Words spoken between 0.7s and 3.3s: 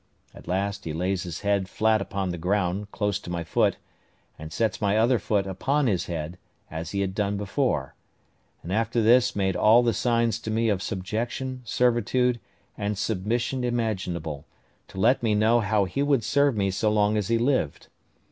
he lays his head flat upon the ground, close to